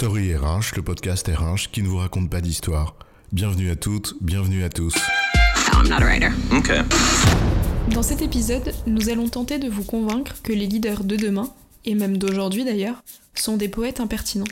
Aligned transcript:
Story 0.00 0.34
RH, 0.34 0.76
le 0.76 0.82
podcast 0.82 1.28
RH 1.28 1.70
qui 1.70 1.82
ne 1.82 1.88
vous 1.88 1.98
raconte 1.98 2.30
pas 2.30 2.40
d'histoire. 2.40 2.96
Bienvenue 3.32 3.70
à 3.70 3.76
toutes, 3.76 4.14
bienvenue 4.22 4.64
à 4.64 4.70
tous. 4.70 4.94
I'm 5.74 5.90
not 5.90 5.96
a 5.96 6.06
writer. 6.06 6.30
Okay. 6.50 6.80
Dans 7.92 8.02
cet 8.02 8.22
épisode, 8.22 8.72
nous 8.86 9.10
allons 9.10 9.28
tenter 9.28 9.58
de 9.58 9.68
vous 9.68 9.84
convaincre 9.84 10.36
que 10.42 10.54
les 10.54 10.66
leaders 10.66 11.04
de 11.04 11.16
demain, 11.16 11.50
et 11.84 11.94
même 11.94 12.16
d'aujourd'hui 12.16 12.64
d'ailleurs, 12.64 13.02
sont 13.34 13.58
des 13.58 13.68
poètes 13.68 14.00
impertinents. 14.00 14.46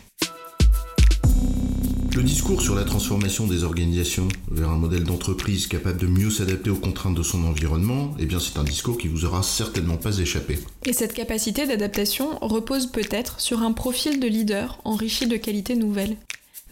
Le 2.19 2.25
discours 2.25 2.61
sur 2.61 2.75
la 2.75 2.83
transformation 2.83 3.47
des 3.47 3.63
organisations 3.63 4.27
vers 4.51 4.71
un 4.71 4.77
modèle 4.77 5.05
d'entreprise 5.05 5.69
capable 5.69 6.01
de 6.01 6.09
mieux 6.09 6.31
s'adapter 6.31 6.69
aux 6.69 6.75
contraintes 6.75 7.15
de 7.15 7.23
son 7.23 7.45
environnement, 7.45 8.17
eh 8.19 8.27
bien 8.27 8.41
c'est 8.41 8.59
un 8.59 8.65
discours 8.65 8.99
qui 8.99 9.07
vous 9.07 9.25
aura 9.25 9.45
certainement 9.45 9.99
pas 9.99 10.19
échappé. 10.19 10.59
Et 10.85 10.93
cette 10.93 11.15
capacité 11.15 11.65
d'adaptation 11.65 12.37
repose 12.41 12.91
peut-être 12.91 13.41
sur 13.41 13.63
un 13.63 13.71
profil 13.71 14.19
de 14.19 14.27
leader 14.27 14.81
enrichi 14.85 15.29
de 15.29 15.37
qualités 15.37 15.77
nouvelles. 15.77 16.17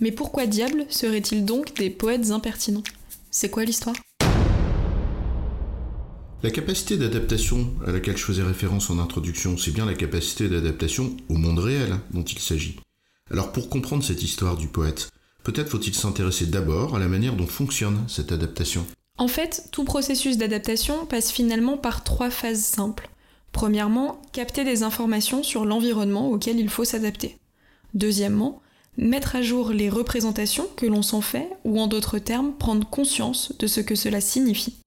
Mais 0.00 0.10
pourquoi 0.10 0.46
diable 0.46 0.84
seraient-ils 0.88 1.44
donc 1.44 1.76
des 1.76 1.90
poètes 1.90 2.32
impertinents? 2.32 2.82
C'est 3.30 3.48
quoi 3.48 3.64
l'histoire? 3.64 3.94
La 6.42 6.50
capacité 6.50 6.96
d'adaptation 6.96 7.72
à 7.86 7.92
laquelle 7.92 8.16
je 8.16 8.24
faisais 8.24 8.42
référence 8.42 8.90
en 8.90 8.98
introduction, 8.98 9.56
c'est 9.56 9.70
bien 9.70 9.86
la 9.86 9.94
capacité 9.94 10.48
d'adaptation 10.48 11.16
au 11.28 11.34
monde 11.34 11.60
réel 11.60 12.00
dont 12.12 12.24
il 12.24 12.40
s'agit. 12.40 12.80
Alors 13.30 13.52
pour 13.52 13.68
comprendre 13.68 14.02
cette 14.02 14.24
histoire 14.24 14.56
du 14.56 14.66
poète, 14.66 15.08
peut-être 15.46 15.68
faut-il 15.68 15.94
s'intéresser 15.94 16.46
d'abord 16.46 16.96
à 16.96 16.98
la 16.98 17.06
manière 17.06 17.36
dont 17.36 17.46
fonctionne 17.46 18.04
cette 18.08 18.32
adaptation. 18.32 18.84
En 19.16 19.28
fait, 19.28 19.68
tout 19.70 19.84
processus 19.84 20.38
d'adaptation 20.38 21.06
passe 21.06 21.30
finalement 21.30 21.76
par 21.76 22.02
trois 22.02 22.30
phases 22.30 22.64
simples. 22.64 23.08
Premièrement, 23.52 24.20
capter 24.32 24.64
des 24.64 24.82
informations 24.82 25.44
sur 25.44 25.64
l'environnement 25.64 26.30
auquel 26.30 26.58
il 26.58 26.68
faut 26.68 26.84
s'adapter. 26.84 27.38
Deuxièmement, 27.94 28.60
mettre 28.96 29.36
à 29.36 29.42
jour 29.42 29.70
les 29.70 29.88
représentations 29.88 30.66
que 30.74 30.84
l'on 30.84 31.02
s'en 31.02 31.20
fait, 31.20 31.48
ou 31.62 31.78
en 31.78 31.86
d'autres 31.86 32.18
termes, 32.18 32.52
prendre 32.52 32.90
conscience 32.90 33.52
de 33.60 33.68
ce 33.68 33.80
que 33.80 33.94
cela 33.94 34.20
signifie. 34.20 34.78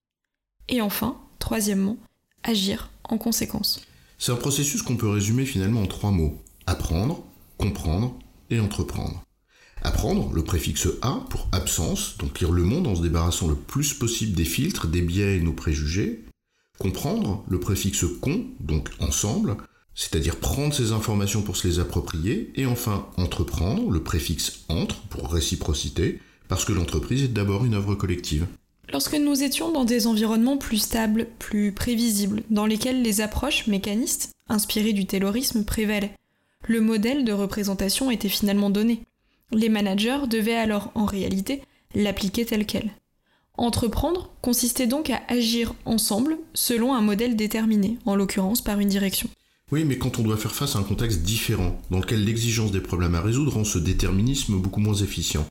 Et 0.67 0.81
enfin, 0.81 1.17
troisièmement, 1.39 1.95
agir 2.43 2.91
en 3.05 3.17
conséquence. 3.17 3.79
C'est 4.17 4.33
un 4.33 4.35
processus 4.35 4.81
qu'on 4.81 4.97
peut 4.97 5.07
résumer 5.07 5.45
finalement 5.45 5.83
en 5.83 5.87
trois 5.87 6.11
mots. 6.11 6.37
Apprendre, 6.67 7.23
comprendre 7.57 8.13
et 8.49 8.59
entreprendre. 8.59 9.23
Apprendre, 9.81 10.31
le 10.33 10.43
préfixe 10.43 10.87
A 11.01 11.25
pour 11.29 11.47
absence, 11.51 12.17
donc 12.17 12.39
lire 12.39 12.51
le 12.51 12.63
monde 12.63 12.87
en 12.87 12.95
se 12.95 13.01
débarrassant 13.01 13.47
le 13.47 13.55
plus 13.55 13.93
possible 13.93 14.33
des 14.33 14.45
filtres, 14.45 14.87
des 14.87 15.01
biais 15.01 15.37
et 15.37 15.41
nos 15.41 15.53
préjugés. 15.53 16.25
Comprendre, 16.77 17.43
le 17.49 17.59
préfixe 17.59 18.05
con, 18.21 18.45
donc 18.59 18.89
ensemble, 18.99 19.57
c'est-à-dire 19.95 20.37
prendre 20.37 20.73
ces 20.73 20.91
informations 20.91 21.41
pour 21.41 21.57
se 21.57 21.67
les 21.67 21.79
approprier. 21.79 22.51
Et 22.55 22.65
enfin, 22.65 23.07
entreprendre, 23.17 23.89
le 23.89 24.01
préfixe 24.01 24.61
entre 24.69 25.01
pour 25.07 25.31
réciprocité, 25.31 26.19
parce 26.47 26.65
que 26.65 26.73
l'entreprise 26.73 27.23
est 27.23 27.33
d'abord 27.33 27.65
une 27.65 27.73
œuvre 27.73 27.95
collective. 27.95 28.47
Lorsque 28.91 29.15
nous 29.15 29.43
étions 29.43 29.71
dans 29.71 29.85
des 29.85 30.07
environnements 30.07 30.57
plus 30.57 30.79
stables, 30.79 31.27
plus 31.37 31.71
prévisibles, 31.71 32.43
dans 32.49 32.65
lesquels 32.65 33.01
les 33.01 33.21
approches 33.21 33.67
mécanistes, 33.67 34.31
inspirées 34.47 34.93
du 34.93 35.05
taylorisme, 35.05 35.63
prévalaient, 35.63 36.15
le 36.67 36.81
modèle 36.81 37.23
de 37.23 37.31
représentation 37.31 38.09
était 38.09 38.29
finalement 38.29 38.69
donné. 38.69 39.01
Les 39.51 39.69
managers 39.69 40.27
devaient 40.29 40.55
alors, 40.55 40.91
en 40.95 41.05
réalité, 41.05 41.61
l'appliquer 41.95 42.45
tel 42.45 42.65
quel. 42.65 42.91
Entreprendre 43.57 44.31
consistait 44.41 44.87
donc 44.87 45.09
à 45.09 45.21
agir 45.27 45.73
ensemble 45.85 46.37
selon 46.53 46.93
un 46.93 47.01
modèle 47.01 47.35
déterminé, 47.35 47.97
en 48.05 48.15
l'occurrence 48.15 48.61
par 48.61 48.79
une 48.79 48.87
direction. 48.87 49.29
Oui, 49.71 49.83
mais 49.83 49.97
quand 49.97 50.17
on 50.17 50.23
doit 50.23 50.37
faire 50.37 50.55
face 50.55 50.75
à 50.75 50.79
un 50.79 50.83
contexte 50.83 51.21
différent, 51.21 51.79
dans 51.91 51.99
lequel 51.99 52.23
l'exigence 52.23 52.71
des 52.71 52.79
problèmes 52.79 53.15
à 53.15 53.21
résoudre 53.21 53.53
rend 53.53 53.63
ce 53.63 53.77
déterminisme 53.77 54.57
beaucoup 54.57 54.79
moins 54.79 54.95
efficient, 54.95 55.47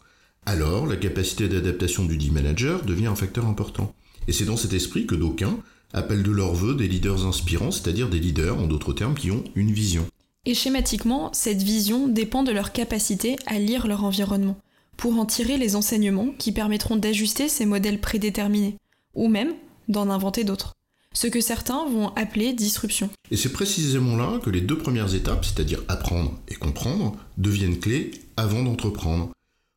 alors 0.47 0.87
la 0.87 0.97
capacité 0.97 1.49
d'adaptation 1.49 2.05
du 2.05 2.17
dit 2.17 2.31
manager 2.31 2.83
devient 2.85 3.07
un 3.07 3.15
facteur 3.15 3.47
important. 3.47 3.95
Et 4.27 4.33
c'est 4.33 4.47
dans 4.47 4.57
cet 4.57 4.73
esprit 4.73 5.07
que 5.07 5.15
d'aucuns 5.15 5.59
appellent 5.93 6.23
de 6.23 6.31
leur 6.31 6.55
vœu 6.55 6.75
des 6.75 6.89
leaders 6.89 7.27
inspirants, 7.27 7.71
c'est-à-dire 7.71 8.09
des 8.09 8.19
leaders, 8.19 8.59
en 8.59 8.67
d'autres 8.67 8.93
termes, 8.93 9.15
qui 9.15 9.31
ont 9.31 9.45
une 9.55 9.73
vision. 9.73 10.07
Et 10.47 10.55
schématiquement, 10.55 11.31
cette 11.33 11.63
vision 11.63 12.09
dépend 12.09 12.43
de 12.43 12.53
leur 12.53 12.73
capacité 12.73 13.37
à 13.47 13.59
lire 13.59 13.87
leur 13.87 14.05
environnement, 14.05 14.59
pour 14.97 15.19
en 15.19 15.27
tirer 15.27 15.59
les 15.59 15.77
enseignements 15.77 16.33
qui 16.39 16.53
permettront 16.53 16.97
d'ajuster 16.97 17.49
ces 17.49 17.67
modèles 17.67 18.01
prédéterminés, 18.01 18.77
ou 19.15 19.29
même 19.29 19.53
d'en 19.89 20.11
inventer 20.11 20.45
d'autres. 20.45 20.75
Ce 21.15 21.27
que 21.27 21.41
certains 21.41 21.87
vont 21.89 22.15
appeler 22.15 22.53
disruption. 22.53 23.11
Et 23.31 23.37
c'est 23.37 23.53
précisément 23.53 24.17
là 24.17 24.39
que 24.43 24.51
les 24.51 24.61
deux 24.61 24.79
premières 24.79 25.15
étapes, 25.15 25.45
c'est-à-dire 25.45 25.83
apprendre 25.89 26.39
et 26.49 26.55
comprendre, 26.55 27.17
deviennent 27.39 27.79
clés 27.79 28.11
avant 28.37 28.63
d'entreprendre. 28.63 29.31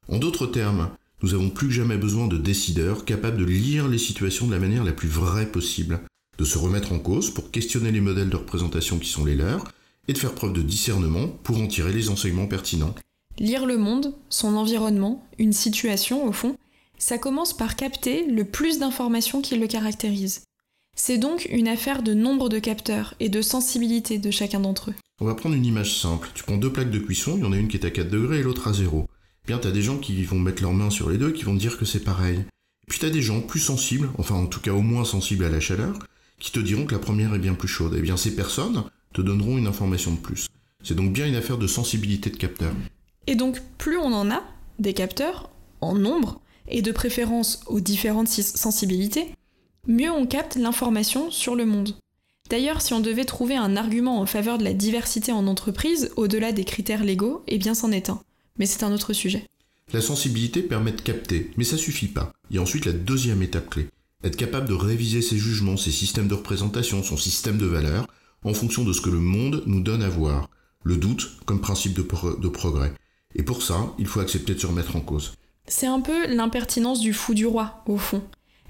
En 0.09 0.17
d'autres 0.17 0.47
termes, 0.47 0.91
nous 1.23 1.33
avons 1.33 1.49
plus 1.49 1.67
que 1.67 1.73
jamais 1.73 1.97
besoin 1.97 2.27
de 2.27 2.37
décideurs 2.37 3.05
capables 3.05 3.37
de 3.37 3.45
lire 3.45 3.87
les 3.87 3.97
situations 3.97 4.47
de 4.47 4.53
la 4.53 4.59
manière 4.59 4.83
la 4.83 4.91
plus 4.91 5.07
vraie 5.07 5.51
possible, 5.51 6.01
de 6.37 6.43
se 6.43 6.57
remettre 6.57 6.91
en 6.93 6.99
cause 6.99 7.29
pour 7.29 7.51
questionner 7.51 7.91
les 7.91 8.01
modèles 8.01 8.29
de 8.29 8.35
représentation 8.35 8.99
qui 8.99 9.09
sont 9.09 9.25
les 9.25 9.35
leurs, 9.35 9.71
et 10.11 10.13
de 10.13 10.17
faire 10.17 10.35
preuve 10.35 10.51
de 10.51 10.61
discernement 10.61 11.27
pour 11.27 11.57
en 11.61 11.67
tirer 11.67 11.93
les 11.93 12.09
enseignements 12.09 12.45
pertinents. 12.45 12.93
Lire 13.39 13.65
le 13.65 13.77
monde, 13.77 14.13
son 14.29 14.55
environnement, 14.55 15.25
une 15.39 15.53
situation 15.53 16.27
au 16.27 16.33
fond, 16.33 16.57
ça 16.97 17.17
commence 17.17 17.53
par 17.55 17.77
capter 17.77 18.25
le 18.27 18.43
plus 18.43 18.77
d'informations 18.77 19.41
qui 19.41 19.57
le 19.57 19.67
caractérisent. 19.67 20.43
C'est 20.97 21.17
donc 21.17 21.47
une 21.49 21.69
affaire 21.69 22.03
de 22.03 22.13
nombre 22.13 22.49
de 22.49 22.59
capteurs 22.59 23.15
et 23.21 23.29
de 23.29 23.41
sensibilité 23.41 24.19
de 24.19 24.31
chacun 24.31 24.59
d'entre 24.59 24.89
eux. 24.91 24.95
On 25.21 25.25
va 25.25 25.33
prendre 25.33 25.55
une 25.55 25.65
image 25.65 25.97
simple. 25.97 26.29
Tu 26.33 26.43
prends 26.43 26.57
deux 26.57 26.73
plaques 26.73 26.91
de 26.91 26.99
cuisson, 26.99 27.35
il 27.37 27.43
y 27.43 27.45
en 27.45 27.53
a 27.53 27.57
une 27.57 27.69
qui 27.69 27.77
est 27.77 27.85
à 27.85 27.89
4 27.89 28.09
degrés 28.09 28.39
et 28.39 28.43
l'autre 28.43 28.67
à 28.67 28.73
0. 28.73 29.07
Bien, 29.47 29.59
t'as 29.59 29.71
des 29.71 29.81
gens 29.81 29.97
qui 29.97 30.21
vont 30.23 30.39
mettre 30.39 30.61
leurs 30.61 30.73
mains 30.73 30.89
sur 30.89 31.09
les 31.09 31.17
deux 31.17 31.29
et 31.29 31.33
qui 31.33 31.45
vont 31.45 31.55
dire 31.55 31.77
que 31.77 31.85
c'est 31.85 32.03
pareil. 32.03 32.39
Et 32.39 32.89
puis 32.89 32.99
t'as 32.99 33.09
des 33.09 33.21
gens 33.21 33.39
plus 33.39 33.61
sensibles, 33.61 34.09
enfin 34.17 34.35
en 34.35 34.45
tout 34.45 34.59
cas 34.59 34.73
au 34.73 34.81
moins 34.81 35.05
sensibles 35.05 35.45
à 35.45 35.49
la 35.49 35.61
chaleur, 35.61 35.97
qui 36.37 36.51
te 36.51 36.59
diront 36.59 36.85
que 36.85 36.93
la 36.93 36.99
première 36.99 37.33
est 37.33 37.39
bien 37.39 37.53
plus 37.53 37.69
chaude. 37.69 37.95
Et 37.95 38.01
bien 38.01 38.17
ces 38.17 38.35
personnes, 38.35 38.83
te 39.13 39.21
donneront 39.21 39.57
une 39.57 39.67
information 39.67 40.11
de 40.11 40.19
plus. 40.19 40.47
C'est 40.83 40.95
donc 40.95 41.13
bien 41.13 41.27
une 41.27 41.35
affaire 41.35 41.57
de 41.57 41.67
sensibilité 41.67 42.29
de 42.29 42.37
capteur. 42.37 42.73
Et 43.27 43.35
donc 43.35 43.61
plus 43.77 43.97
on 43.97 44.13
en 44.13 44.31
a, 44.31 44.43
des 44.79 44.93
capteurs, 44.93 45.49
en 45.81 45.95
nombre, 45.95 46.41
et 46.67 46.81
de 46.81 46.91
préférence 46.91 47.61
aux 47.67 47.79
différentes 47.79 48.29
sensibilités, 48.29 49.35
mieux 49.87 50.11
on 50.11 50.25
capte 50.25 50.55
l'information 50.55 51.29
sur 51.31 51.55
le 51.55 51.65
monde. 51.65 51.95
D'ailleurs, 52.49 52.81
si 52.81 52.93
on 52.93 52.99
devait 52.99 53.25
trouver 53.25 53.55
un 53.55 53.77
argument 53.77 54.19
en 54.19 54.25
faveur 54.25 54.57
de 54.57 54.63
la 54.63 54.73
diversité 54.73 55.31
en 55.31 55.47
entreprise, 55.47 56.11
au-delà 56.17 56.51
des 56.51 56.65
critères 56.65 57.03
légaux, 57.03 57.43
eh 57.47 57.57
bien 57.57 57.73
c'en 57.73 57.91
est 57.91 58.09
un. 58.09 58.21
Mais 58.57 58.65
c'est 58.65 58.83
un 58.83 58.91
autre 58.91 59.13
sujet. 59.13 59.45
La 59.93 60.01
sensibilité 60.01 60.61
permet 60.61 60.91
de 60.91 61.01
capter, 61.01 61.51
mais 61.57 61.63
ça 61.63 61.77
suffit 61.77 62.07
pas. 62.07 62.31
Il 62.49 62.55
y 62.55 62.59
a 62.59 62.61
ensuite 62.61 62.85
la 62.85 62.91
deuxième 62.91 63.41
étape 63.41 63.69
clé. 63.69 63.87
Être 64.23 64.37
capable 64.37 64.67
de 64.67 64.73
réviser 64.73 65.21
ses 65.21 65.37
jugements, 65.37 65.77
ses 65.77 65.91
systèmes 65.91 66.27
de 66.27 66.35
représentation, 66.35 67.03
son 67.03 67.17
système 67.17 67.57
de 67.57 67.65
valeurs, 67.65 68.07
en 68.43 68.53
fonction 68.53 68.83
de 68.83 68.93
ce 68.93 69.01
que 69.01 69.09
le 69.09 69.19
monde 69.19 69.63
nous 69.65 69.81
donne 69.81 70.03
à 70.03 70.09
voir, 70.09 70.49
le 70.83 70.97
doute 70.97 71.37
comme 71.45 71.61
principe 71.61 71.93
de, 71.93 72.01
de 72.01 72.47
progrès. 72.47 72.93
Et 73.35 73.43
pour 73.43 73.63
ça, 73.63 73.93
il 73.97 74.07
faut 74.07 74.19
accepter 74.19 74.55
de 74.55 74.59
se 74.59 74.67
remettre 74.67 74.95
en 74.95 75.01
cause. 75.01 75.33
C'est 75.67 75.87
un 75.87 76.01
peu 76.01 76.27
l'impertinence 76.27 76.99
du 76.99 77.13
fou 77.13 77.33
du 77.33 77.45
roi, 77.45 77.83
au 77.85 77.97
fond. 77.97 78.23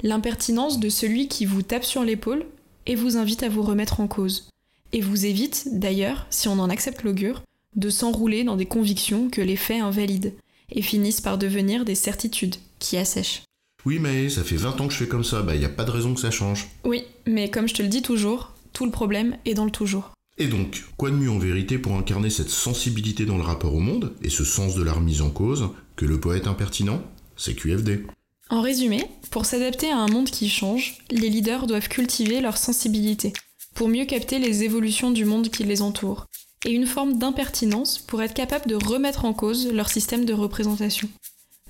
L'impertinence 0.03 0.79
de 0.79 0.89
celui 0.89 1.27
qui 1.27 1.45
vous 1.45 1.61
tape 1.61 1.85
sur 1.85 2.03
l'épaule 2.03 2.45
et 2.85 2.95
vous 2.95 3.17
invite 3.17 3.43
à 3.43 3.49
vous 3.49 3.61
remettre 3.61 3.99
en 3.99 4.07
cause. 4.07 4.49
Et 4.93 5.01
vous 5.01 5.25
évite, 5.25 5.67
d'ailleurs, 5.71 6.27
si 6.29 6.47
on 6.47 6.59
en 6.59 6.69
accepte 6.69 7.03
l'augure, 7.03 7.43
de 7.75 7.89
s'enrouler 7.89 8.43
dans 8.43 8.57
des 8.57 8.65
convictions 8.65 9.29
que 9.29 9.41
les 9.41 9.55
faits 9.55 9.81
invalident 9.81 10.33
et 10.71 10.81
finissent 10.81 11.21
par 11.21 11.37
devenir 11.37 11.85
des 11.85 11.95
certitudes 11.95 12.55
qui 12.79 12.97
assèchent. 12.97 13.43
Oui, 13.85 13.99
mais 13.99 14.29
ça 14.29 14.43
fait 14.43 14.57
20 14.57 14.81
ans 14.81 14.87
que 14.87 14.93
je 14.93 14.99
fais 14.99 15.07
comme 15.07 15.23
ça, 15.23 15.41
bah 15.41 15.55
y 15.55 15.65
a 15.65 15.69
pas 15.69 15.85
de 15.85 15.91
raison 15.91 16.13
que 16.13 16.19
ça 16.19 16.31
change. 16.31 16.67
Oui, 16.83 17.03
mais 17.25 17.49
comme 17.49 17.67
je 17.67 17.73
te 17.73 17.81
le 17.81 17.87
dis 17.87 18.01
toujours, 18.01 18.51
tout 18.73 18.85
le 18.85 18.91
problème 18.91 19.37
est 19.45 19.53
dans 19.53 19.65
le 19.65 19.71
toujours. 19.71 20.11
Et 20.37 20.47
donc, 20.47 20.85
quoi 20.97 21.11
de 21.11 21.15
mieux 21.15 21.29
en 21.29 21.39
vérité 21.39 21.77
pour 21.77 21.95
incarner 21.95 22.29
cette 22.29 22.49
sensibilité 22.49 23.25
dans 23.25 23.37
le 23.37 23.43
rapport 23.43 23.75
au 23.75 23.79
monde 23.79 24.13
et 24.21 24.29
ce 24.29 24.43
sens 24.43 24.75
de 24.75 24.83
la 24.83 24.93
remise 24.93 25.21
en 25.21 25.29
cause 25.29 25.69
que 25.95 26.05
le 26.05 26.19
poète 26.19 26.47
impertinent 26.47 27.03
C'est 27.35 27.53
QFD. 27.53 28.05
En 28.49 28.61
résumé, 28.61 29.05
pour 29.29 29.45
s'adapter 29.45 29.91
à 29.91 29.97
un 29.97 30.07
monde 30.07 30.29
qui 30.29 30.49
change, 30.49 30.97
les 31.09 31.29
leaders 31.29 31.67
doivent 31.67 31.89
cultiver 31.89 32.41
leur 32.41 32.57
sensibilité 32.57 33.33
pour 33.73 33.87
mieux 33.87 34.05
capter 34.05 34.39
les 34.39 34.63
évolutions 34.63 35.11
du 35.11 35.25
monde 35.25 35.49
qui 35.49 35.63
les 35.63 35.81
entoure, 35.81 36.27
et 36.65 36.71
une 36.71 36.85
forme 36.85 37.17
d'impertinence 37.17 37.99
pour 37.99 38.21
être 38.21 38.33
capable 38.33 38.67
de 38.67 38.75
remettre 38.75 39.25
en 39.25 39.33
cause 39.33 39.71
leur 39.71 39.89
système 39.89 40.25
de 40.25 40.33
représentation. 40.33 41.09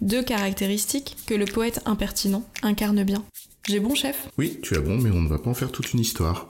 Deux 0.01 0.23
caractéristiques 0.23 1.15
que 1.27 1.35
le 1.35 1.45
poète 1.45 1.81
impertinent 1.85 2.43
incarne 2.63 3.03
bien. 3.03 3.23
J'ai 3.67 3.79
bon, 3.79 3.93
chef? 3.93 4.27
Oui, 4.37 4.57
tu 4.63 4.75
as 4.75 4.79
bon, 4.79 4.97
mais 4.97 5.11
on 5.11 5.21
ne 5.21 5.29
va 5.29 5.37
pas 5.37 5.51
en 5.51 5.53
faire 5.53 5.71
toute 5.71 5.93
une 5.93 5.99
histoire. 5.99 6.49